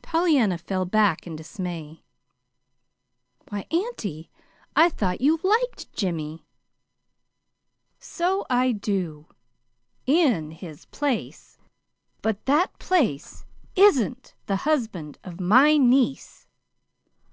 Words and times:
Pollyanna 0.00 0.58
fell 0.58 0.84
back 0.84 1.26
in 1.26 1.34
dismay. 1.34 2.04
"Why, 3.48 3.66
auntie, 3.72 4.30
I 4.76 4.88
thought 4.88 5.20
you 5.20 5.40
LIKED 5.42 5.92
Jimmy!" 5.92 6.46
"So 7.98 8.46
I 8.48 8.70
do 8.70 9.26
in 10.06 10.52
his 10.52 10.84
place. 10.84 11.58
But 12.22 12.46
that 12.46 12.78
place 12.78 13.44
isn't 13.74 14.36
the 14.46 14.54
husband 14.62 15.18
of 15.24 15.40
my 15.40 15.76
niece." 15.78 16.46